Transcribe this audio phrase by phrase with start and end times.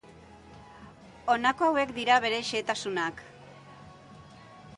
[1.33, 3.23] Honako hauek dira bere xehetasunak.